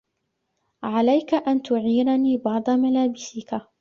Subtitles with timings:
[0.83, 3.61] عليك أن تعيرني بعض ملابسك.